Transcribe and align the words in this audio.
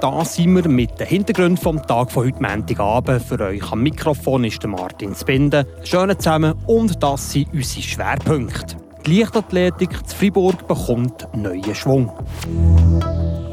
da 0.00 0.24
sind 0.24 0.54
wir 0.54 0.68
mit 0.68 0.98
dem 1.00 1.06
Hintergrund 1.06 1.60
vom 1.60 1.84
Tag 1.86 2.10
von 2.10 2.26
heute 2.26 2.42
Montagabend. 2.42 3.22
Für 3.22 3.40
euch 3.40 3.72
am 3.72 3.82
Mikrofon 3.82 4.44
ist 4.44 4.62
der 4.62 4.70
Martin 4.70 5.14
Zbinden. 5.14 5.66
Schön 5.84 6.10
zusammen 6.18 6.54
und 6.66 7.02
das 7.02 7.32
sind 7.32 7.52
unsere 7.52 7.82
Schwerpunkte. 7.82 8.76
Die 9.06 9.20
Leichtathletik 9.20 10.06
zu 10.06 10.16
Freiburg 10.16 10.66
bekommt 10.66 11.28
neuen 11.34 11.74
Schwung. 11.74 12.10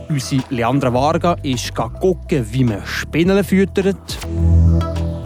Unsere 0.09 0.43
Leandra 0.49 0.93
Varga 0.93 1.35
ist 1.43 1.73
gucken, 1.75 2.45
wie 2.51 2.63
man 2.63 2.85
Spinnen 2.85 3.43
füttert. 3.43 4.19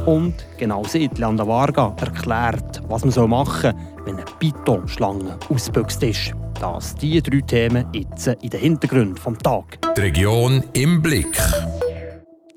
Und 0.08 0.36
genau 0.58 0.86
sie, 0.86 1.10
Leandra 1.18 1.46
Varga, 1.46 1.94
erklärt, 2.00 2.82
was 2.88 3.04
man 3.04 3.30
machen 3.30 3.62
soll, 3.62 4.06
wenn 4.06 4.16
eine 4.16 4.24
Python-Schlange 4.40 5.38
ausgebüxt 5.50 6.02
ist. 6.02 6.34
Das 6.62 6.96
die 6.96 7.22
drei 7.22 7.42
Themen 7.42 7.86
jetzt 7.94 8.26
in 8.28 8.50
den 8.50 8.60
Hintergrund 8.62 9.20
vom 9.20 9.38
Tag. 9.38 9.78
Die 9.98 10.02
Region 10.02 10.64
im 10.72 11.02
Blick. 11.02 11.38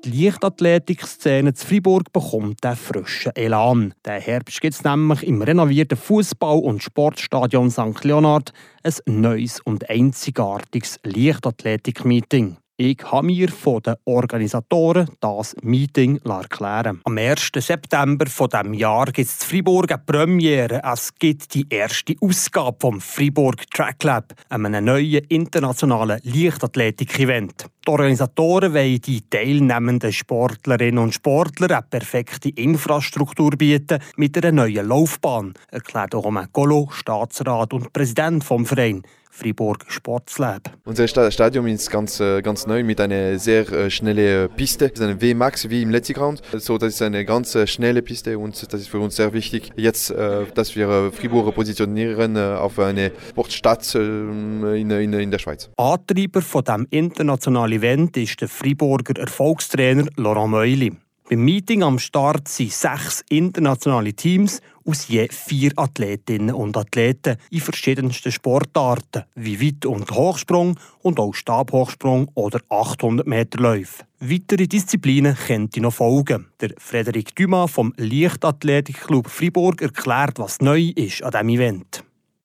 Die 0.05 0.23
Leichtathletik-Szene 0.23 1.53
zu 1.53 1.67
Freiburg 1.67 2.13
bekommt 2.13 2.65
einen 2.65 2.77
frischen 2.77 3.35
Elan. 3.35 3.95
Der 4.05 4.21
Herbst 4.21 4.61
gibt 4.61 4.75
es 4.75 4.85
nämlich 4.85 5.21
im 5.27 5.41
renovierten 5.41 5.97
Fußball- 5.97 6.63
und 6.63 6.81
Sportstadion 6.81 7.69
St. 7.69 8.01
Leonard 8.03 8.53
ein 9.05 9.19
neues 9.19 9.59
und 9.59 9.89
einzigartiges 9.89 11.01
Leichtathletik-Meeting. 11.03 12.55
Ich 12.83 12.97
habe 13.11 13.27
mir 13.27 13.47
von 13.51 13.79
den 13.83 13.93
Organisatoren 14.05 15.07
das 15.19 15.55
Meeting 15.61 16.19
erklären. 16.25 16.99
Am 17.03 17.15
1. 17.15 17.51
September 17.55 18.25
dieses 18.25 18.79
Jahr 18.79 19.05
gibt 19.05 19.29
es 19.29 19.43
in 19.43 19.47
Freiburg 19.47 19.91
eine 19.91 20.01
Premiere. 20.03 20.81
Es 20.83 21.13
gibt 21.13 21.53
die 21.53 21.67
erste 21.69 22.15
Ausgabe 22.21 22.77
vom 22.79 22.99
Freiburg 22.99 23.69
Track 23.69 24.03
Lab, 24.03 24.33
einem 24.49 24.83
neuen 24.83 25.23
internationalen 25.29 26.21
Leichtathletik-Event. 26.23 27.65
Die 27.85 27.91
Organisatoren 27.91 28.73
wollen 28.73 28.99
die 28.99 29.29
teilnehmenden 29.29 30.11
Sportlerinnen 30.11 31.03
und 31.03 31.13
Sportler 31.13 31.69
eine 31.69 31.85
perfekte 31.87 32.49
Infrastruktur 32.49 33.51
bieten 33.51 33.99
mit 34.17 34.35
einer 34.37 34.51
neuen 34.51 34.87
Laufbahn, 34.87 35.53
erklärt 35.69 36.15
Romain 36.15 36.47
Golo, 36.51 36.89
Staatsrat 36.91 37.73
und 37.73 37.93
Präsident 37.93 38.43
vom 38.43 38.65
Verein. 38.65 39.03
Fribourg 39.31 39.85
Sportslab. 39.87 40.69
Unser 40.85 41.07
Stadion 41.07 41.67
ist 41.67 41.89
ganz, 41.89 42.19
äh, 42.19 42.41
ganz 42.41 42.67
neu 42.67 42.83
mit 42.83 43.01
einer 43.01 43.39
sehr 43.39 43.67
äh, 43.71 43.89
schnellen 43.89 44.49
Piste. 44.55 44.89
Das 44.89 44.99
ist 44.99 45.05
eine 45.05 45.19
W-Max 45.19 45.69
wie 45.69 45.81
im 45.81 45.89
letzten 45.89 46.19
Round. 46.19 46.41
So, 46.57 46.77
das 46.77 46.95
ist 46.95 47.01
eine 47.01 47.25
ganz 47.25 47.55
äh, 47.55 47.65
schnelle 47.65 48.01
Piste 48.01 48.37
und 48.37 48.61
das 48.71 48.81
ist 48.81 48.89
für 48.89 48.99
uns 48.99 49.15
sehr 49.15 49.33
wichtig, 49.33 49.71
jetzt, 49.75 50.11
dass 50.11 50.75
wir 50.75 51.11
Fribourg 51.13 51.53
positionieren 51.55 52.37
auf 52.37 52.77
eine 52.79 53.11
Sportstadt 53.29 53.95
in, 53.95 54.63
in, 54.63 55.13
in 55.13 55.31
der 55.31 55.39
Schweiz. 55.39 55.69
Antreiber 55.77 56.41
von 56.41 56.63
diesem 56.63 56.87
internationalen 56.89 57.79
Event 57.79 58.17
ist 58.17 58.41
der 58.41 58.49
Friburger 58.49 59.19
Erfolgstrainer 59.19 60.05
Laurent 60.17 60.51
Meuli. 60.51 60.91
Beim 61.31 61.45
Meeting 61.45 61.81
am 61.81 61.97
Start 61.97 62.49
sind 62.49 62.73
sechs 62.73 63.23
internationale 63.29 64.11
Teams 64.11 64.59
aus 64.83 65.07
je 65.07 65.29
vier 65.31 65.71
Athletinnen 65.77 66.53
und 66.53 66.75
Athleten 66.75 67.37
in 67.49 67.61
verschiedensten 67.61 68.33
Sportarten, 68.33 69.23
wie 69.35 69.61
Weit- 69.61 69.85
und 69.85 70.11
Hochsprung 70.11 70.77
und 70.99 71.21
auch 71.21 71.33
Stabhochsprung 71.33 72.29
oder 72.33 72.59
800 72.67 73.25
Meter 73.25 73.61
Läufe. 73.61 74.03
Weitere 74.19 74.67
Disziplinen 74.67 75.37
könnte 75.37 75.79
noch 75.79 75.93
folgen. 75.93 76.47
Der 76.59 76.71
Frederik 76.77 77.33
Dumas 77.33 77.71
vom 77.71 77.93
Leichtathletikclub 77.95 79.29
Fribourg 79.29 79.81
erklärt, 79.81 80.37
was 80.37 80.59
neu 80.59 80.91
ist 80.97 81.23
an 81.23 81.31
diesem 81.31 81.47
Event. 81.47 82.00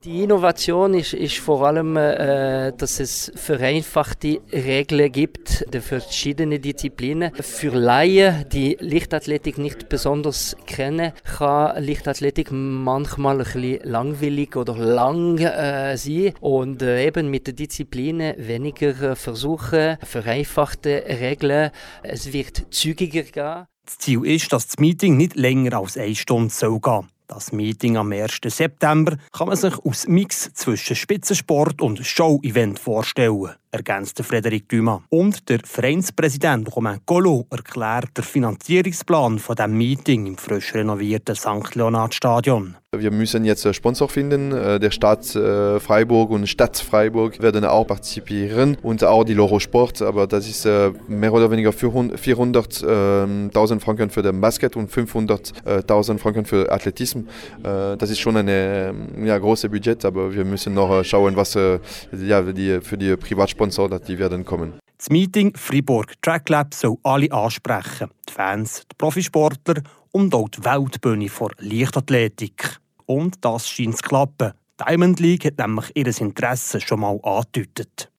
Die 0.07 0.23
Innovation 0.23 0.95
ist, 0.95 1.15
ist 1.15 1.39
vor 1.39 1.67
allem, 1.67 1.97
äh, 1.97 2.73
dass 2.79 3.01
es 3.01 3.33
vereinfachte 3.35 4.39
Regeln 4.53 5.11
gibt 5.11 5.67
für 5.73 5.81
verschiedene 5.83 6.61
Disziplinen. 6.61 7.35
Für 7.35 7.75
Laien, 7.75 8.49
die 8.53 8.77
Lichtathletik 8.79 9.59
nicht 9.59 9.89
besonders 9.89 10.57
kennen, 10.65 11.11
kann 11.25 11.83
Lichtathletik 11.83 12.53
manchmal 12.53 13.41
ein 13.41 13.53
bisschen 13.53 13.81
langweilig 13.83 14.55
oder 14.55 14.77
lang 14.77 15.39
äh, 15.39 15.97
sein. 15.97 16.35
Und 16.39 16.83
äh, 16.83 17.05
eben 17.05 17.29
mit 17.29 17.49
den 17.49 17.57
Disziplinen 17.57 18.35
weniger 18.39 19.11
äh, 19.11 19.17
versuchen, 19.17 19.99
vereinfachte 20.05 21.03
Regeln. 21.21 21.73
Es 22.05 22.33
wird 22.33 22.67
zügiger 22.71 23.23
gehen. 23.23 23.67
Das 23.85 23.99
Ziel 23.99 24.25
ist, 24.25 24.53
dass 24.53 24.69
das 24.69 24.79
Meeting 24.79 25.17
nicht 25.17 25.35
länger 25.35 25.77
als 25.81 25.97
eine 25.97 26.15
Stunde 26.15 26.55
gehen 26.57 26.81
soll. 26.81 27.07
Das 27.29 27.51
Meeting 27.51 27.97
am 27.97 28.13
1. 28.13 28.39
September 28.47 29.17
kann 29.33 29.49
man 29.49 29.57
sich 29.57 29.75
als 29.85 30.07
Mix 30.07 30.53
zwischen 30.55 30.95
Spitzensport 30.95 31.83
und 31.83 32.07
Show-Event 32.07 32.79
vorstellen 32.79 33.51
ergänzte 33.77 34.25
Frederik 34.25 34.69
Dumas. 34.69 35.03
Und 35.11 35.49
der 35.49 35.61
Vereinspräsident 35.65 36.75
Romain 36.75 37.01
Collot 37.05 37.47
erklärt 37.51 38.17
den 38.17 38.25
Finanzierungsplan 38.25 39.39
von 39.39 39.57
dem 39.57 39.77
Meeting 39.77 40.27
im 40.27 40.37
frisch 40.37 40.75
renovierten 40.75 41.35
St. 41.35 41.75
Leonard 41.75 42.15
Stadion. 42.15 42.77
Wir 43.01 43.11
müssen 43.11 43.45
jetzt 43.45 43.67
Sponsor 43.75 44.09
finden. 44.09 44.53
Äh, 44.53 44.81
der 44.81 44.91
Stadt 44.91 45.35
äh, 45.35 45.81
Freiburg 45.81 46.31
und 46.31 46.47
Stadt 46.47 46.79
Freiburg 46.79 47.43
werden 47.43 47.65
auch 47.65 47.87
partizipieren 47.87 48.77
und 48.83 49.05
auch 49.05 49.25
die 49.25 49.35
Loro 49.35 49.59
Sport. 49.59 50.03
Aber 50.03 50.27
das 50.27 50.49
ist 50.49 50.67
äh, 50.67 50.93
mehr 51.09 51.33
oder 51.33 51.51
weniger 51.51 51.71
400.000 51.71 53.73
ähm, 53.73 53.81
Franken 53.81 54.11
für 54.11 54.23
den 54.23 54.41
Basket 54.41 54.77
und 54.77 54.91
500.000 54.91 56.19
Franken 56.19 56.45
für 56.45 56.71
Athletismus. 56.71 57.25
Das 57.63 58.11
ist 58.11 58.19
schon 58.19 58.37
ein 58.37 58.47
ähm, 58.49 59.25
ja, 59.25 59.39
großes 59.39 59.71
Budget, 59.71 60.05
aber 60.05 60.35
wir 60.35 60.45
müssen 60.45 60.75
noch 60.75 61.05
schauen, 61.05 61.37
was 61.37 61.55
ja, 61.55 62.43
für 62.43 62.97
die 62.97 63.17
Privatsponsor 63.17 63.66
Sponsoren, 63.71 64.01
die 64.07 64.19
werden 64.19 64.45
kommen. 64.45 64.79
Das 64.97 65.11
Meeting 65.11 65.53
Fribourg 65.57 66.13
Track 66.23 66.49
Lab 66.49 66.73
soll 66.73 66.97
alle 67.03 67.31
ansprechen. 67.33 68.11
Die 68.29 68.33
Fans, 68.33 68.83
die 68.91 68.95
Profisportler 68.97 69.83
und 70.13 70.35
auch 70.35 70.49
die 70.49 70.65
Weltbühne 70.65 71.29
vor 71.29 71.51
Leichtathletik. 71.59 72.79
Und 73.07 73.45
das 73.45 73.69
scheint 73.69 73.97
zu 73.97 74.03
klappen. 74.03 74.53
Diamond 74.79 75.21
League 75.21 75.45
hat 75.45 75.59
nämlich 75.59 75.91
ihr 75.95 76.07
Interesse 76.07 76.81
schon 76.81 77.01
mal 77.01 77.19
angedeutet. 77.23 78.11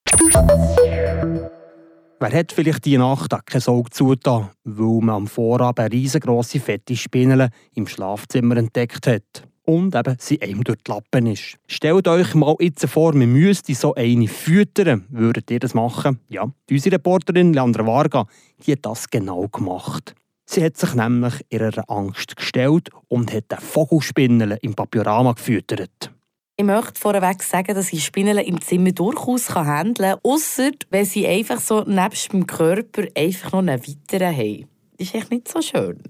Wer 2.20 2.32
hat 2.32 2.52
vielleicht 2.52 2.86
die 2.86 2.98
Nacht 2.98 3.34
kein 3.46 3.64
Auge 3.68 3.90
zugetan, 3.92 4.50
weil 4.64 5.02
man 5.02 5.16
am 5.16 5.28
Vorabend 5.28 5.94
riesengroße 5.94 6.60
fette 6.60 6.96
Spinne 6.96 7.50
im 7.74 7.88
Schlafzimmer 7.88 8.58
entdeckt 8.58 9.08
hat? 9.08 9.48
Und 9.68 9.96
eben 9.96 10.16
sie 10.20 10.42
einem 10.42 10.64
durch 10.64 10.80
die 10.86 10.92
Lappen 10.92 11.28
ist. 11.28 11.58
Stellt 11.68 12.08
euch 12.08 12.34
mal 12.34 12.56
jetzt 12.60 12.88
vor, 12.88 13.14
man 13.14 13.32
müsste 13.32 13.76
so 13.76 13.94
eine 13.94 14.28
füttern. 14.28 15.06
Würdet 15.10 15.52
ihr 15.52 15.60
das 15.60 15.74
machen? 15.74 16.20
Ja, 16.30 16.50
unsere 16.72 16.96
Reporterin 16.96 17.54
Leandra 17.54 17.86
Varga 17.86 18.26
die 18.66 18.74
hat 18.74 18.86
das 18.86 19.10
genau 19.10 19.48
gemacht. 19.48 20.16
Sie 20.46 20.64
hat 20.64 20.78
sich 20.78 20.94
nämlich 20.96 21.46
ihrer 21.50 21.90
Angst 21.90 22.36
gestellt 22.36 22.90
und 23.08 23.34
hat 23.34 23.52
den 23.52 23.60
Vogelspinnel 23.60 24.58
im 24.62 24.74
Papiorama 24.74 25.34
gefüttert. 25.34 26.12
Ich 26.56 26.66
möchte 26.66 27.00
vorweg 27.00 27.44
sagen, 27.44 27.76
dass 27.76 27.94
ich 27.94 28.04
Spinnen 28.04 28.38
im 28.40 28.62
Zimmer 28.62 28.92
durchaus 28.92 29.54
handeln 29.54 30.14
kann, 30.14 30.20
ausser 30.24 30.72
wenn 30.90 31.06
sie 31.06 31.28
einfach 31.28 31.60
so 31.60 31.84
nebst 31.84 32.34
dem 32.34 32.48
Körper 32.48 33.04
einfach 33.16 33.52
noch 33.52 33.60
einen 33.60 33.80
weiteren 33.80 34.36
haben 34.36 34.68
ist 34.98 35.16
echt 35.16 35.32
nicht 35.32 35.48
so 35.48 35.62
schön. 35.62 36.02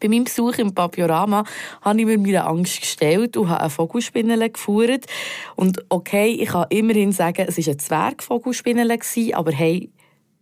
Bei 0.00 0.08
meinem 0.08 0.24
Besuch 0.24 0.58
im 0.58 0.74
Papiorama 0.74 1.44
habe 1.82 2.00
ich 2.00 2.06
mir 2.06 2.18
meine 2.18 2.46
Angst 2.46 2.80
gestellt 2.80 3.36
und 3.36 3.48
habe 3.48 3.60
eine 3.60 3.70
Vogelspinne 3.70 4.50
geführt. 4.50 5.06
Und 5.56 5.84
okay, 5.88 6.28
ich 6.28 6.48
kann 6.48 6.66
immerhin 6.70 7.12
sagen, 7.12 7.46
es 7.48 7.58
war 7.58 7.64
eine 7.66 7.76
Zwergvogelspinne, 7.76 8.98
aber 9.34 9.52
hey, 9.52 9.90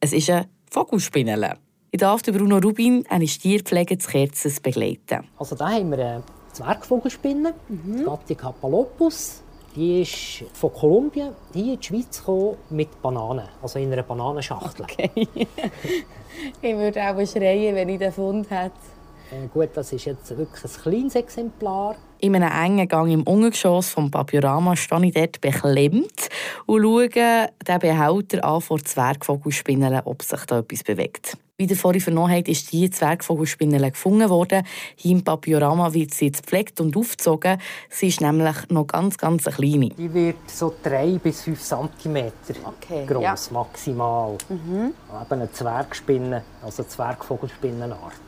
es 0.01 0.13
ist 0.13 0.31
eine 0.31 0.49
Vogelspinne. 0.71 1.59
Ich 1.91 2.01
darf 2.01 2.23
Bruno 2.23 2.59
Rubin, 2.59 3.05
eine 3.09 3.27
Stierpflege 3.27 3.97
des 3.97 4.09
Kerzes, 4.09 4.61
begleiten. 4.61 5.27
Also 5.39 5.57
da 5.57 5.71
haben 5.71 5.91
wir 5.91 5.99
eine 5.99 6.23
Zwergvogelspinne, 6.53 7.55
mhm. 7.69 8.05
Gattung 8.05 8.37
Capalopus. 8.37 9.43
Die 9.75 10.03
ist 10.03 10.45
von 10.55 10.73
Kolumbien 10.73 11.33
hier 11.53 11.75
in 11.75 11.81
die 11.81 11.87
Schweiz 11.87 12.19
gekommen 12.19 12.57
mit 12.71 13.01
Bananen, 13.03 13.47
also 13.61 13.79
in 13.79 13.93
einer 13.93 14.03
Bananenschachtel. 14.03 14.85
Okay. 14.85 15.11
ich 16.63 16.77
würde 16.77 17.01
auch 17.03 17.27
schreien, 17.27 17.75
wenn 17.75 17.89
ich 17.91 17.99
den 17.99 18.13
Fund 18.13 18.51
hätte. 18.51 18.73
Äh, 19.31 19.49
gut, 19.53 19.71
das 19.75 19.93
ist 19.93 20.05
jetzt 20.05 20.37
wirklich 20.37 20.65
ein 20.65 20.83
kleines 20.83 21.15
Exemplar. 21.15 21.97
In 22.21 22.35
einem 22.37 22.51
engen 22.51 22.89
Gang 22.89 23.11
im 23.11 23.23
Ungeschoss 23.25 23.91
vom 23.91 24.11
Papiorama 24.11 24.77
stehe 24.77 25.05
ich 25.07 25.15
dort 25.15 25.41
beklemmt 25.41 26.29
und 26.67 26.83
schaue 26.83 27.09
den 27.09 27.79
Behälter 27.81 28.45
an 28.45 28.61
vor 28.61 28.79
Zwergvogelspinnen, 28.79 30.01
ob 30.05 30.23
sich 30.23 30.41
da 30.47 30.61
etwas 30.61 30.83
bewegt. 30.83 31.37
Wie 31.59 31.65
ihr 31.65 31.77
vorhin 31.77 32.03
vernommen 32.03 32.33
habt, 32.33 32.49
ist 32.49 32.71
die 32.71 32.91
Zwergvogelspinne 32.91 33.91
gefunden 33.91 34.29
worden. 34.29 34.63
Hier 34.95 35.13
im 35.13 35.25
Papiorama 35.25 35.93
wird 35.95 36.13
sie 36.13 36.27
jetzt 36.27 36.43
gepflegt 36.43 36.81
und 36.81 36.95
aufgezogen. 36.97 37.59
Sie 37.89 38.09
ist 38.09 38.21
nämlich 38.21 38.69
noch 38.69 38.87
ganz, 38.87 39.17
ganz 39.17 39.45
kleine. 39.45 39.89
Die 39.89 40.13
wird 40.13 40.51
so 40.51 40.75
3 40.83 41.19
bis 41.19 41.43
5 41.43 41.63
cm 41.63 42.33
okay, 42.63 43.07
groß, 43.07 43.23
ja. 43.23 43.37
maximal. 43.53 44.37
Mhm. 44.51 44.93
Eben 45.23 45.33
eine 45.33 45.51
Zwergspinne, 45.51 46.45
also 46.63 46.83
eine 46.83 46.89
Zwergvogelspinnenart. 46.91 48.26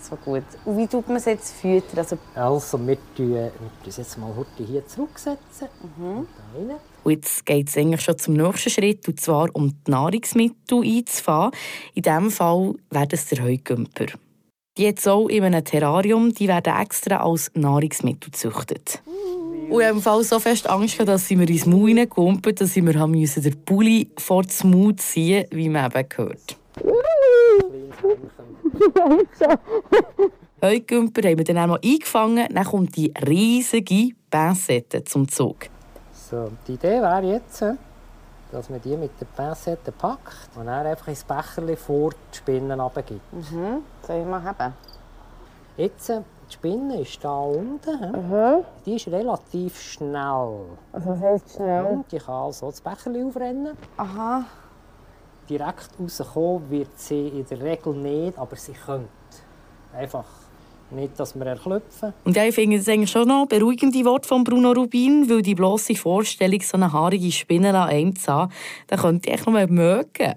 So 0.00 0.16
gut. 0.16 0.44
Und 0.64 0.78
wie 0.78 0.86
tut 0.86 1.06
man 1.08 1.16
es 1.16 1.24
jetzt 1.24 1.54
füttern? 1.54 1.98
Also, 1.98 2.18
also 2.34 2.86
wir 2.86 2.96
tun, 3.16 3.34
wir 3.34 3.50
tun 3.50 3.92
jetzt 3.96 4.18
mal 4.18 4.34
heute 4.34 4.64
hier 4.64 4.86
zurücksetzen. 4.86 5.68
Mhm. 5.96 6.26
Und 7.04 7.12
jetzt 7.12 7.44
geht 7.44 7.68
es 7.68 7.76
eigentlich 7.76 8.00
schon 8.02 8.18
zum 8.18 8.34
nächsten 8.34 8.70
Schritt, 8.70 9.08
und 9.08 9.20
zwar 9.20 9.48
um 9.54 9.70
die 9.70 9.90
Nahrungsmittel 9.90 10.82
einzufahren. 10.82 11.52
In 11.94 12.02
diesem 12.02 12.30
Fall 12.30 12.74
wäre 12.90 13.08
es 13.10 13.26
der 13.26 13.44
Heugümper. 13.44 14.06
Die 14.76 14.82
jetzt 14.82 15.08
auch 15.08 15.28
in 15.28 15.42
einem 15.42 15.64
Terrarium, 15.64 16.32
die 16.32 16.48
werden 16.48 16.76
extra 16.76 17.16
als 17.24 17.50
Nahrungsmittel 17.54 18.30
gezüchtet. 18.30 19.02
Und 19.68 19.82
ich 19.82 20.02
Fall 20.02 20.22
so 20.24 20.38
fest 20.38 20.68
Angst 20.70 20.94
gehabt, 20.94 21.10
dass 21.10 21.28
sie 21.28 21.36
mir 21.36 21.48
ins 21.48 21.66
Maul 21.66 21.92
reinkumpeln, 21.98 22.56
dass 22.56 22.72
sie 22.72 22.80
mir 22.80 22.98
haben 22.98 23.10
müssen, 23.10 23.42
den 23.42 23.64
Pulli 23.64 24.08
vor 24.16 24.42
das 24.42 24.64
Maul 24.64 24.96
ziehen 24.96 25.44
wie 25.50 25.68
man 25.68 25.90
eben 25.90 26.08
gehört. 26.08 26.56
Heugümper 30.62 31.22
haben 31.28 31.38
wir 31.38 31.44
dann 31.44 31.58
einmal 31.58 31.80
eingefangen, 31.84 32.48
dann 32.52 32.64
kommt 32.64 32.96
die 32.96 33.12
riesige 33.26 34.14
Pinsette 34.30 35.04
zum 35.04 35.28
Zug. 35.28 35.66
So, 36.12 36.50
die 36.66 36.72
Idee 36.74 37.00
wäre 37.00 37.22
jetzt, 37.22 37.64
dass 38.50 38.68
man 38.68 38.80
die 38.82 38.96
mit 38.96 39.12
der 39.20 39.26
Pinsette 39.26 39.92
packt 39.92 40.50
und 40.56 40.66
dann 40.66 40.86
einfach 40.86 41.08
ins 41.08 41.24
Becherchen 41.24 41.76
vor 41.76 42.10
die 42.10 42.36
Spinnen 42.36 42.80
runtergibt. 42.80 43.32
Mhm, 43.32 43.82
soll 44.02 44.20
ich 44.20 44.26
mal 44.26 44.42
haben? 44.42 44.74
Jetzt, 45.76 46.08
die 46.08 46.52
Spinne 46.52 47.02
ist 47.02 47.22
da 47.22 47.38
unten. 47.38 48.10
Mhm. 48.10 48.64
Die 48.84 48.96
ist 48.96 49.06
relativ 49.08 49.80
schnell. 49.80 50.64
Also 50.92 51.10
was 51.10 51.20
heisst 51.20 51.54
schnell? 51.54 52.04
Die 52.10 52.18
kann 52.18 52.34
also 52.34 52.66
das 52.66 52.80
Becherchen 52.80 53.28
aufrennen. 53.28 53.76
Aha. 53.96 54.44
Direkt 55.48 55.90
rauskommen 55.98 56.70
wird 56.70 56.98
sie 56.98 57.28
in 57.28 57.46
der 57.46 57.60
Regel 57.60 57.94
nicht, 57.94 58.38
aber 58.38 58.56
sie 58.56 58.72
könnte. 58.72 59.08
Einfach 59.94 60.26
nicht, 60.90 61.18
dass 61.18 61.34
wir 61.34 61.46
erklopfen. 61.46 62.12
Und 62.24 62.36
ja, 62.36 62.44
ich 62.44 62.54
finde 62.54 62.76
es 62.76 62.88
eigentlich 62.88 63.10
schon 63.10 63.28
noch 63.28 63.46
beruhigende 63.46 64.04
Worte 64.04 64.28
von 64.28 64.44
Bruno 64.44 64.72
Rubin, 64.72 65.28
weil 65.28 65.42
die 65.42 65.54
bloße 65.54 65.94
Vorstellung, 65.94 66.60
so 66.60 66.76
eine 66.76 66.92
haarige 66.92 67.32
Spinne 67.32 67.70
an 67.70 67.88
einem 67.88 68.16
zu 68.16 68.32
haben, 68.32 68.52
da 68.86 68.96
könnte 68.96 69.28
ich 69.28 69.34
echt 69.34 69.46
noch 69.46 69.52
mal 69.52 69.66
mögen. 69.66 70.34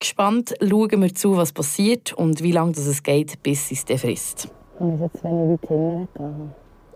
Gespannt 0.00 0.54
schauen 0.60 1.02
wir 1.02 1.14
zu, 1.14 1.36
was 1.36 1.52
passiert 1.52 2.12
und 2.12 2.42
wie 2.42 2.52
lange 2.52 2.72
es 2.72 3.02
geht, 3.02 3.42
bis 3.42 3.68
sie 3.68 3.78
es 3.88 4.00
frisst. 4.00 4.48
Und 4.78 5.00
jetzt, 5.00 5.22
wenn 5.22 5.54
ich 5.54 5.62
weit 5.62 5.68
hinten 5.68 6.52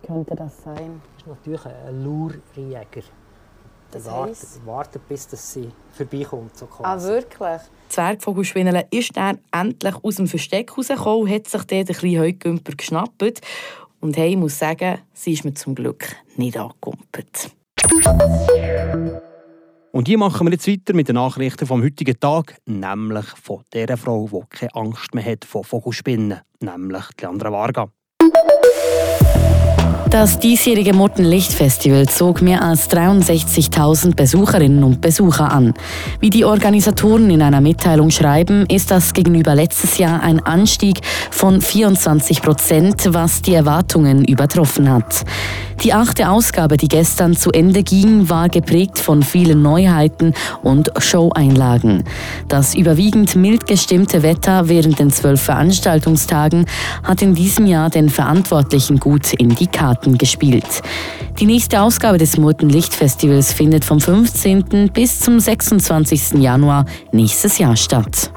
könnte 0.06 0.36
das 0.36 0.62
sein? 0.62 1.00
Das 1.14 1.22
ist 1.22 1.26
natürlich 1.26 1.66
ein 1.66 2.04
Lurjäger. 2.04 3.02
Der 3.92 4.04
wartet, 4.04 4.66
wartet, 4.66 5.08
bis 5.08 5.28
dass 5.28 5.52
sie 5.52 5.70
vorbeikommt. 5.92 6.56
So 6.56 6.68
ah, 6.82 7.00
wirklich? 7.00 7.60
Die 7.86 7.88
Zwergvogelspinne 7.88 8.86
ist 8.90 9.16
dann 9.16 9.38
endlich 9.52 9.94
aus 10.02 10.16
dem 10.16 10.26
Versteck 10.26 10.76
rausgekommen, 10.76 11.32
hat 11.32 11.46
sich 11.46 11.62
dort 11.62 11.72
ein 11.72 11.86
bisschen 11.86 12.20
Heugümper 12.20 12.72
geschnappt. 12.72 13.40
Und 14.00 14.16
hey, 14.16 14.30
ich 14.30 14.36
muss 14.36 14.58
sagen, 14.58 14.98
sie 15.12 15.32
ist 15.32 15.44
mir 15.44 15.54
zum 15.54 15.74
Glück 15.74 16.16
nicht 16.36 16.58
angekumpelt. 16.58 17.50
Und 19.92 20.08
hier 20.08 20.18
machen 20.18 20.46
wir 20.46 20.52
jetzt 20.52 20.68
weiter 20.68 20.92
mit 20.92 21.08
den 21.08 21.14
Nachrichten 21.14 21.66
vom 21.66 21.82
heutigen 21.82 22.20
Tag, 22.20 22.58
nämlich 22.66 23.24
von 23.42 23.62
der 23.72 23.96
Frau, 23.96 24.28
die 24.30 24.58
keine 24.58 24.74
Angst 24.74 25.14
mehr 25.14 25.24
hat 25.24 25.46
vor 25.46 25.64
Vogelspinnen, 25.64 26.40
nämlich 26.60 27.04
Leandra 27.18 27.50
Varga. 27.50 27.88
Das 30.18 30.38
diesjährige 30.38 30.94
Murtenlicht-Festival 30.94 32.08
zog 32.08 32.40
mehr 32.40 32.62
als 32.62 32.88
63.000 32.90 34.16
Besucherinnen 34.16 34.82
und 34.82 35.02
Besucher 35.02 35.52
an. 35.52 35.74
Wie 36.20 36.30
die 36.30 36.46
Organisatoren 36.46 37.28
in 37.28 37.42
einer 37.42 37.60
Mitteilung 37.60 38.08
schreiben, 38.08 38.64
ist 38.70 38.90
das 38.90 39.12
gegenüber 39.12 39.54
letztes 39.54 39.98
Jahr 39.98 40.22
ein 40.22 40.40
Anstieg 40.40 41.02
von 41.30 41.60
24 41.60 42.40
Prozent, 42.40 43.12
was 43.12 43.42
die 43.42 43.52
Erwartungen 43.52 44.24
übertroffen 44.24 44.90
hat. 44.90 45.26
Die 45.82 45.92
achte 45.92 46.30
Ausgabe, 46.30 46.78
die 46.78 46.88
gestern 46.88 47.36
zu 47.36 47.50
Ende 47.50 47.82
ging, 47.82 48.30
war 48.30 48.48
geprägt 48.48 48.98
von 48.98 49.22
vielen 49.22 49.60
Neuheiten 49.60 50.32
und 50.62 50.90
Showeinlagen. 50.96 52.04
Das 52.48 52.74
überwiegend 52.74 53.36
mild 53.36 53.66
gestimmte 53.66 54.22
Wetter 54.22 54.68
während 54.68 54.98
den 54.98 55.10
zwölf 55.10 55.42
Veranstaltungstagen 55.42 56.64
hat 57.02 57.20
in 57.20 57.34
diesem 57.34 57.66
Jahr 57.66 57.90
den 57.90 58.08
Verantwortlichen 58.08 58.98
gut 58.98 59.34
in 59.34 59.50
die 59.50 59.66
Karten 59.66 60.05
gespielt. 60.14 60.82
Die 61.38 61.46
nächste 61.46 61.82
Ausgabe 61.82 62.18
des 62.18 62.38
Murtenlichtfestivals 62.38 63.52
findet 63.52 63.84
vom 63.84 64.00
15. 64.00 64.90
bis 64.92 65.20
zum 65.20 65.38
26. 65.38 66.40
Januar 66.40 66.86
nächstes 67.12 67.58
Jahr 67.58 67.76
statt. 67.76 68.30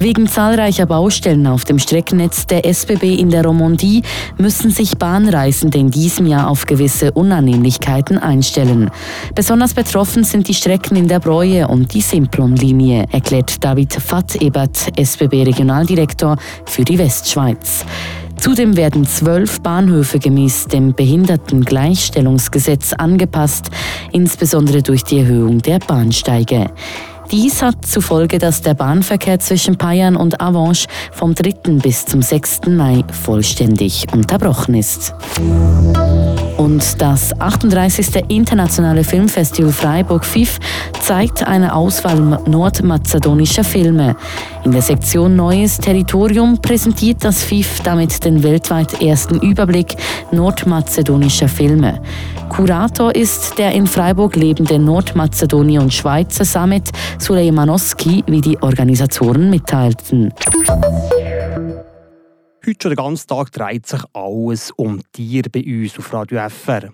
Wegen 0.00 0.28
zahlreicher 0.28 0.86
Baustellen 0.86 1.46
auf 1.46 1.66
dem 1.66 1.78
Streckennetz 1.78 2.46
der 2.46 2.64
SBB 2.64 3.16
in 3.16 3.28
der 3.28 3.44
Romandie 3.44 4.02
müssen 4.38 4.70
sich 4.70 4.96
Bahnreisende 4.96 5.76
in 5.76 5.90
diesem 5.90 6.24
Jahr 6.24 6.48
auf 6.48 6.64
gewisse 6.64 7.12
Unannehmlichkeiten 7.12 8.16
einstellen. 8.16 8.90
Besonders 9.34 9.74
betroffen 9.74 10.24
sind 10.24 10.48
die 10.48 10.54
Strecken 10.54 10.96
in 10.96 11.06
der 11.06 11.20
Breue 11.20 11.68
und 11.68 11.92
die 11.92 12.00
Simplon-Linie, 12.00 13.08
erklärt 13.12 13.62
David 13.62 13.92
Fatt-Ebert, 13.92 14.98
SBB-Regionaldirektor 14.98 16.38
für 16.64 16.84
die 16.84 16.96
Westschweiz. 16.96 17.84
Zudem 18.40 18.76
werden 18.76 19.06
zwölf 19.06 19.60
Bahnhöfe 19.60 20.18
gemäß 20.18 20.66
dem 20.66 20.94
Behindertengleichstellungsgesetz 20.94 22.94
angepasst, 22.94 23.70
insbesondere 24.12 24.82
durch 24.82 25.04
die 25.04 25.18
Erhöhung 25.18 25.60
der 25.60 25.78
Bahnsteige. 25.78 26.70
Dies 27.30 27.62
hat 27.62 27.86
zur 27.86 28.02
Folge, 28.02 28.38
dass 28.38 28.62
der 28.62 28.74
Bahnverkehr 28.74 29.38
zwischen 29.38 29.76
Payern 29.76 30.16
und 30.16 30.40
Avanche 30.40 30.88
vom 31.12 31.34
3. 31.34 31.74
bis 31.74 32.06
zum 32.06 32.22
6. 32.22 32.62
Mai 32.68 33.04
vollständig 33.12 34.06
unterbrochen 34.12 34.74
ist. 34.74 35.14
Und 36.56 37.00
das 37.00 37.38
38. 37.40 38.24
Internationale 38.28 39.04
Filmfestival 39.04 39.72
Freiburg 39.72 40.24
FIF 40.24 40.58
zeigt 41.00 41.46
eine 41.46 41.74
Auswahl 41.74 42.40
nordmazedonischer 42.46 43.64
Filme. 43.64 44.16
In 44.62 44.72
der 44.72 44.82
Sektion 44.82 45.36
Neues 45.36 45.78
Territorium 45.78 46.60
präsentiert 46.60 47.24
das 47.24 47.42
FIF 47.42 47.80
damit 47.80 48.24
den 48.24 48.42
weltweit 48.42 49.00
ersten 49.00 49.40
Überblick 49.40 49.96
nordmazedonischer 50.32 51.48
Filme. 51.48 52.02
Kurator 52.50 53.14
ist 53.14 53.56
der 53.56 53.72
in 53.72 53.86
Freiburg 53.86 54.36
lebende 54.36 54.78
Nordmazedonier 54.78 55.80
und 55.80 55.94
Schweizer 55.94 56.44
Summit 56.44 56.90
Sulejmanowski, 57.18 58.22
wie 58.26 58.40
die 58.42 58.62
Organisatoren 58.62 59.48
mitteilten. 59.48 60.32
Heute 62.66 62.82
schon 62.82 62.90
den 62.90 62.96
ganzen 62.96 63.28
Tag 63.28 63.52
dreht 63.52 63.86
sich 63.86 64.02
alles 64.12 64.70
um 64.72 65.00
Tiere 65.12 65.48
bei 65.48 65.64
uns 65.64 65.98
auf 65.98 66.12
Radio 66.12 66.46
FR. 66.48 66.90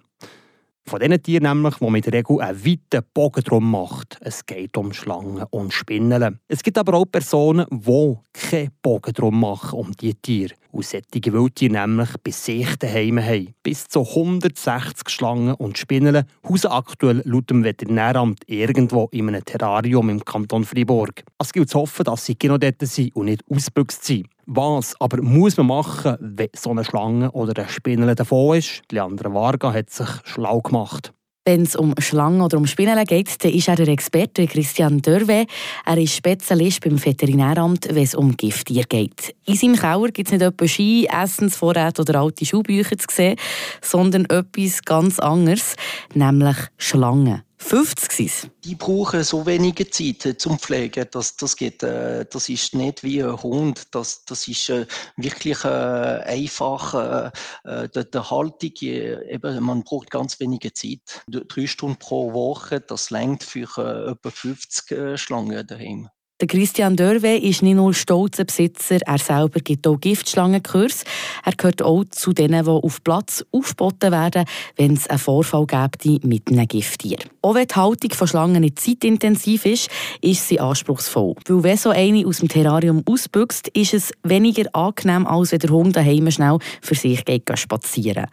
Von 0.88 1.00
diesen 1.00 1.21
Tieren 1.21 1.43
nämlich, 1.43 1.75
die 1.79 1.91
mit 1.91 2.06
der 2.06 2.12
Regel 2.12 2.41
einen 2.41 2.65
weiten 2.65 3.05
Bogen 3.12 3.43
drum 3.43 3.73
macht. 3.73 4.19
Es 4.21 4.47
geht 4.47 4.77
um 4.77 4.93
Schlangen 4.93 5.43
und 5.50 5.73
Spinnen. 5.73 6.38
Es 6.47 6.62
gibt 6.62 6.78
aber 6.78 6.95
auch 6.95 7.07
Personen, 7.07 7.66
die 7.73 8.14
keinen 8.33 8.71
Bogen 8.83 9.12
drum 9.12 9.40
machen 9.40 9.81
um 9.81 9.90
diese 9.97 10.14
Tiere. 10.14 10.55
Und 10.71 10.85
solche 10.85 11.33
Wildtiere 11.33 11.73
nämlich 11.73 12.11
bei 12.23 12.31
sich 12.31 12.76
daheim 12.76 13.19
haben. 13.21 13.52
Bis 13.64 13.88
zu 13.88 14.02
160 14.02 15.09
Schlangen 15.09 15.55
und 15.55 15.76
Spinnen 15.76 16.25
hausen 16.49 16.71
aktuell 16.71 17.21
laut 17.25 17.50
dem 17.50 17.64
Veterinäramt 17.64 18.45
irgendwo 18.47 19.09
in 19.11 19.28
einem 19.28 19.45
Terrarium 19.45 20.09
im 20.09 20.25
Kanton 20.25 20.64
Fribourg. 20.64 21.25
Es 21.40 21.52
gilt 21.52 21.69
zu 21.69 21.81
hoffen, 21.81 22.05
dass 22.05 22.26
sie 22.26 22.38
genau 22.38 22.59
dort 22.59 22.81
sind 22.83 23.16
und 23.16 23.25
nicht 23.25 23.43
ausgebüxt 23.50 24.05
sind. 24.05 24.28
Was 24.49 24.95
aber 25.00 25.23
muss 25.23 25.57
man 25.57 25.67
machen, 25.67 26.17
wenn 26.21 26.49
so 26.55 26.71
eine 26.71 26.85
Schlange 26.85 27.33
oder 27.33 27.61
eine 27.61 27.69
Spinne 27.69 28.15
davon 28.15 28.59
ist? 28.59 28.83
Leandra 28.93 29.35
Varga 29.35 29.73
hat 29.73 29.91
sich 29.91 30.09
schlau 30.23 30.61
gemacht. 30.61 31.12
Wenn 31.45 31.62
es 31.62 31.75
um 31.75 31.95
Schlangen 31.99 32.41
oder 32.41 32.57
um 32.57 32.67
Spinnen 32.67 33.05
geht, 33.05 33.45
dann 33.45 33.53
ist 33.53 33.67
er 33.67 33.75
der 33.75 33.88
Experte 33.88 34.47
Christian 34.47 35.03
Dörwe. 35.03 35.47
Er 35.85 35.99
ist 35.99 36.15
Spezialist 36.15 36.81
beim 36.81 37.05
Veterinäramt, 37.05 37.88
wenn 37.88 38.05
es 38.05 38.15
um 38.15 38.37
Gifttiere 38.37 38.87
geht. 38.87 39.35
In 39.47 39.57
seinem 39.57 39.76
Keller 39.76 40.09
gibt 40.09 40.29
es 40.29 40.33
nicht 40.33 40.43
etwa 40.43 40.67
Ski, 40.69 41.07
Essensvorräte 41.07 42.03
oder 42.03 42.21
alte 42.21 42.45
Schuhbücher 42.45 42.99
zu 42.99 43.07
sehen, 43.11 43.37
sondern 43.81 44.26
etwas 44.26 44.83
ganz 44.83 45.19
anderes, 45.19 45.75
nämlich 46.15 46.57
Schlangen. 46.79 47.46
50 47.58 48.12
sind 48.12 48.52
Die 48.64 48.75
brauchen 48.75 49.25
so 49.25 49.46
wenige 49.46 49.88
Zeit 49.88 50.26
äh, 50.26 50.36
zum 50.36 50.58
Pflegen. 50.58 51.06
Das, 51.10 51.36
das, 51.36 51.56
geht, 51.56 51.82
äh, 51.82 52.26
das 52.30 52.48
ist 52.48 52.75
nicht 52.75 53.02
wie 53.02 53.22
ein 53.22 53.42
Hund. 53.42 53.94
Das, 53.94 54.25
das 54.25 54.46
ist 54.48 54.68
äh, 54.68 54.86
wirklich 55.16 55.64
einfach. 55.64 57.32
Der, 57.64 57.88
der 57.88 58.30
Haltung, 58.30 58.72
eben, 58.80 59.62
man 59.62 59.82
braucht 59.82 60.10
ganz 60.10 60.38
wenige 60.40 60.72
Zeit. 60.72 61.22
Drei 61.28 61.66
Stunden 61.66 61.98
pro 61.98 62.32
Woche, 62.32 62.80
das 62.80 63.10
längt 63.10 63.42
für 63.42 63.62
etwa 64.10 64.30
50 64.30 65.18
Schlangen 65.18 65.66
daheim. 65.66 66.08
Der 66.38 66.49
Christian 66.49 66.97
Dörwe 66.97 67.38
ist 67.38 67.62
nicht 67.62 67.76
nur 67.76 67.95
stolzer 67.95 68.45
Besitzer, 68.45 68.99
er 69.07 69.16
selber 69.16 69.61
gibt 69.61 69.87
auch 69.87 69.99
Giftschlangenkurs. 69.99 71.05
Er 71.43 71.52
gehört 71.52 71.81
auch 71.81 72.05
zu 72.11 72.35
denen, 72.35 72.62
die 72.62 72.71
auf 72.71 73.02
Platz 73.02 73.43
aufgeboten 73.52 74.12
werden, 74.12 74.45
wenn 74.76 74.93
es 74.93 75.09
einen 75.09 75.19
Vorfall 75.19 75.66
gibt 75.66 76.26
mit 76.26 76.49
einem 76.49 76.69
Gifttier. 76.69 77.16
Auch 77.40 77.55
wenn 77.55 77.66
die 77.66 77.75
Haltung 77.75 78.11
von 78.11 78.28
Schlangen 78.28 78.61
nicht 78.61 78.78
zeitintensiv 78.78 79.64
ist, 79.64 79.88
ist 80.21 80.47
sie 80.47 80.61
anspruchsvoll. 80.61 81.37
Weil 81.49 81.62
wenn 81.62 81.76
so 81.78 81.88
eine 81.88 82.26
aus 82.26 82.40
dem 82.40 82.49
Terrarium 82.49 83.02
ausbüchst, 83.07 83.69
ist 83.69 83.95
es 83.95 84.12
weniger 84.23 84.66
angenehm, 84.75 85.26
als 85.26 85.52
wenn 85.52 85.61
der 85.61 85.71
Hund 85.71 85.97
daheim 85.97 86.31
schnell 86.31 86.59
für 86.83 86.95
sich 86.95 87.25
geht 87.25 87.50
spazieren. 87.55 88.26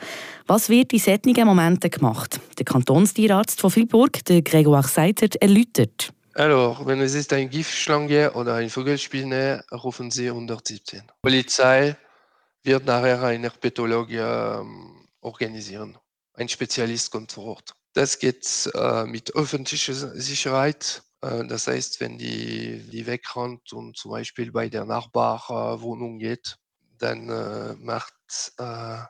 Was 0.45 0.67
wird 0.67 0.91
in 0.91 0.99
solchen 0.99 1.45
Momenten 1.45 1.89
gemacht? 1.89 2.41
Der 2.59 2.65
Kantonstierarzt 2.65 3.61
von 3.61 3.71
Fribourg, 3.71 4.25
der 4.25 4.41
Grégoire 4.41 4.89
Seitert, 4.89 5.37
erläutert. 5.37 6.11
Alors, 6.35 6.83
wenn 6.87 6.99
es 6.99 7.13
ist 7.13 7.31
ein 7.31 7.47
Giftschlange 7.49 8.31
oder 8.33 8.55
ein 8.55 8.69
Vogelspinne, 8.69 9.63
rufen 9.71 10.09
Sie 10.09 10.27
117. 10.29 11.01
Die 11.01 11.05
Polizei 11.21 11.95
wird 12.63 12.85
nachher 12.85 13.21
eine 13.21 13.51
Pathologie 13.51 14.17
ähm, 14.17 15.07
organisieren. 15.21 15.95
Ein 16.33 16.49
Spezialist 16.49 17.11
kommt 17.11 17.33
vor 17.33 17.45
Ort. 17.45 17.73
Das 17.93 18.17
geht 18.17 18.67
äh, 18.73 19.03
mit 19.05 19.35
öffentlicher 19.35 19.93
Sicherheit. 19.93 21.03
Äh, 21.21 21.45
das 21.45 21.67
heißt, 21.67 22.01
wenn 22.01 22.17
die, 22.17 22.79
die 22.89 23.05
wegrennt 23.05 23.71
und 23.71 23.95
zum 23.95 24.09
Beispiel 24.09 24.51
bei 24.51 24.69
der 24.69 24.85
Nachbarwohnung 24.85 26.17
geht, 26.17 26.57
dann 26.97 27.29
äh, 27.29 27.75
macht, 27.75 28.15
äh, 28.57 29.01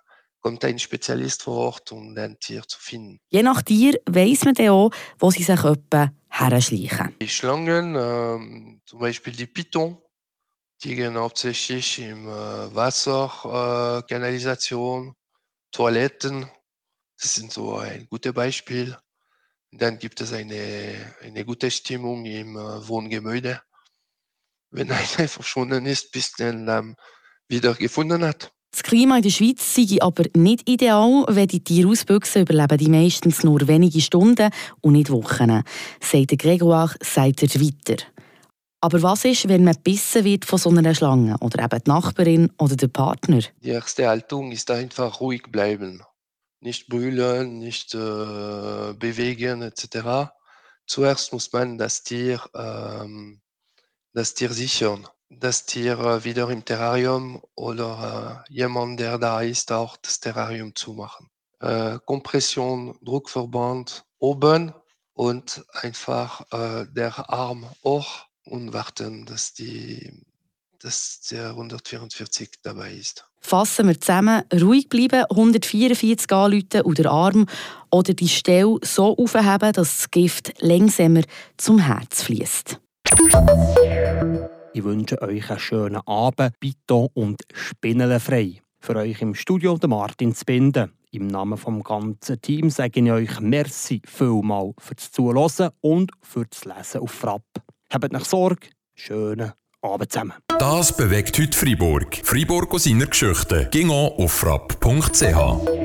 kommt 0.43 0.63
ein 0.65 0.77
Spezialist 0.77 1.43
vor 1.43 1.55
Ort, 1.57 1.91
um 1.93 2.15
ein 2.17 2.37
Tier 2.39 2.63
zu 2.67 2.77
finden. 2.79 3.19
Je 3.29 3.41
nach 3.41 3.61
Tier 3.61 3.99
weiss 4.05 4.43
man 4.43 4.53
dann 4.53 4.69
auch, 4.69 4.91
wo 5.17 5.31
sie 5.31 5.41
sich 5.41 5.63
etwa 5.63 6.11
herschleichen. 6.29 7.15
Die 7.21 7.29
Schlangen, 7.29 7.95
äh, 7.95 8.79
zum 8.85 8.99
Beispiel 8.99 9.33
die 9.33 9.47
Python, 9.47 9.97
die 10.83 10.95
gehen 10.95 11.17
hauptsächlich 11.17 11.99
im 11.99 12.27
äh, 12.27 12.75
Wasser, 12.75 13.31
äh, 13.45 14.07
Kanalisation, 14.13 15.15
Toiletten. 15.71 16.45
Das 17.17 17.35
sind 17.35 17.53
so 17.53 17.77
ein 17.77 18.05
gutes 18.09 18.33
Beispiel. 18.33 18.97
Dann 19.71 19.97
gibt 19.97 20.19
es 20.19 20.33
eine, 20.33 21.15
eine 21.21 21.45
gute 21.45 21.71
Stimmung 21.71 22.25
im 22.25 22.57
äh, 22.57 22.87
Wohngemälde. 22.87 23.61
Wenn 24.71 24.91
einer 25.17 25.29
verschwunden 25.29 25.85
ist, 25.85 26.11
bis 26.11 26.33
den 26.33 26.67
ähm, 26.67 26.97
wieder 27.47 27.73
gefunden 27.75 28.25
hat. 28.25 28.51
Das 28.73 28.81
Klima 28.81 29.17
in 29.17 29.21
der 29.21 29.29
Schweiz 29.29 29.75
sei 29.75 30.01
aber 30.01 30.23
nicht 30.35 30.67
ideal, 30.67 31.25
wenn 31.27 31.47
die 31.47 31.63
Tiere 31.63 31.89
ausbüchsen, 31.89 32.41
überleben 32.41 32.79
die 32.79 32.89
meistens 32.89 33.43
nur 33.43 33.67
wenige 33.67 34.01
Stunden 34.01 34.49
und 34.81 34.93
nicht 34.93 35.11
Wochen, 35.11 35.61
sagt 35.99 36.31
der 36.31 36.37
Gregoire 36.39 36.95
sagt 36.99 37.43
er 37.43 37.61
weiter. 37.61 38.03
Aber 38.81 39.03
was 39.03 39.25
ist, 39.25 39.47
wenn 39.47 39.63
man 39.63 39.77
bissen 39.83 40.23
wird 40.23 40.45
von 40.45 40.57
so 40.57 40.71
einer 40.71 40.95
Schlange 40.95 41.37
oder 41.39 41.63
eben 41.63 41.83
die 41.85 41.89
Nachbarin 41.89 42.51
oder 42.57 42.75
der 42.75 42.87
Partner? 42.87 43.41
Die 43.61 43.69
erste 43.69 44.07
Haltung 44.07 44.51
ist 44.51 44.71
einfach 44.71 45.21
ruhig 45.21 45.43
bleiben. 45.51 46.01
Nicht 46.59 46.87
brüllen, 46.87 47.59
nicht 47.59 47.93
äh, 47.93 48.93
bewegen 48.97 49.61
etc. 49.61 50.31
Zuerst 50.87 51.31
muss 51.31 51.53
man 51.53 51.77
das 51.77 52.01
Tier, 52.01 52.41
ähm, 52.55 53.39
das 54.13 54.33
Tier 54.33 54.51
sichern 54.51 55.07
das 55.39 55.65
Tier 55.65 56.23
wieder 56.23 56.49
im 56.49 56.65
Terrarium 56.65 57.41
oder 57.55 58.43
äh, 58.47 58.53
jemand, 58.53 58.99
der 58.99 59.17
da 59.17 59.41
ist, 59.41 59.71
auch 59.71 59.97
das 59.97 60.19
Terrarium 60.19 60.75
zumachen. 60.75 61.27
Äh, 61.59 61.99
Kompression, 62.05 62.97
Druckverband 63.01 64.05
oben 64.19 64.73
und 65.13 65.63
einfach 65.73 66.41
äh, 66.51 66.85
der 66.91 67.29
Arm 67.29 67.65
hoch 67.83 68.25
und 68.45 68.73
warten, 68.73 69.25
dass, 69.25 69.53
die, 69.53 70.11
dass 70.79 71.21
der 71.31 71.49
144 71.49 72.49
dabei 72.61 72.93
ist. 72.93 73.25
Fassen 73.39 73.87
wir 73.87 73.99
zusammen, 73.99 74.43
ruhig 74.53 74.87
bleiben, 74.87 75.25
144 75.29 76.31
anrufen 76.31 76.81
und 76.83 76.97
den 76.97 77.07
Arm 77.07 77.45
oder 77.91 78.13
die 78.13 78.29
Stelle 78.29 78.77
so 78.83 79.17
aufheben, 79.17 79.73
dass 79.73 79.73
das 79.73 80.11
Gift 80.11 80.53
langsamer 80.61 81.23
zum 81.57 81.79
Herz 81.79 82.23
fließt. 82.23 82.79
Ich 84.75 84.83
wünsche 84.83 85.21
euch 85.21 85.49
einen 85.51 85.59
schönen 85.59 86.01
Abend, 86.07 86.59
bitte 86.59 87.07
und 87.13 87.43
spinnenfrei. 87.53 88.61
Für 88.79 88.95
euch 88.95 89.21
im 89.21 89.35
Studio 89.35 89.77
der 89.77 89.87
Martin 89.87 90.33
Zbinden. 90.33 90.91
Im 91.11 91.27
Namen 91.27 91.59
vom 91.59 91.83
ganzen 91.83 92.41
Team 92.41 92.71
sage 92.71 92.99
ich 92.99 93.11
euch 93.11 93.39
merci 93.39 94.01
vielmal 94.03 94.73
fürs 94.79 95.11
Zuhören 95.11 95.69
und 95.81 96.11
fürs 96.23 96.65
Lesen 96.65 97.01
auf 97.01 97.11
Frapp. 97.11 97.45
Habt 97.91 98.11
nicht 98.11 98.25
Sorge, 98.25 98.67
schönen 98.95 99.53
Abend 99.83 100.11
zusammen. 100.11 100.33
Das 100.57 100.97
bewegt 100.97 101.37
heute 101.37 101.55
Freiburg. 101.55 102.21
Freiburg 102.23 102.73
aus 102.73 102.85
seiner 102.85 103.05
Geschichte. 103.05 103.69
Ging 103.71 103.91
auf 103.91 104.31
frapp.ch. 104.31 105.82